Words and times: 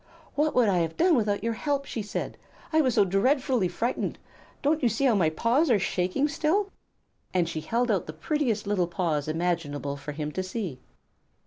"What 0.33 0.55
would 0.55 0.67
I 0.67 0.79
have 0.79 0.97
done 0.97 1.13
without 1.15 1.43
your 1.43 1.53
help?" 1.53 1.85
she 1.85 2.01
said. 2.01 2.35
"I 2.73 2.81
was 2.81 2.95
so 2.95 3.05
dreadfully 3.05 3.67
frightened. 3.67 4.17
Don't 4.63 4.81
you 4.81 4.89
see 4.89 5.05
how 5.05 5.13
my 5.13 5.29
paws 5.29 5.69
are 5.69 5.77
shaking 5.77 6.27
still?" 6.27 6.71
And 7.35 7.47
she 7.47 7.61
held 7.61 7.91
out 7.91 8.07
the 8.07 8.13
prettiest 8.13 8.65
little 8.65 8.87
paws 8.87 9.27
imaginable 9.27 9.95
for 9.97 10.13
him 10.13 10.31
to 10.31 10.41
see. 10.41 10.79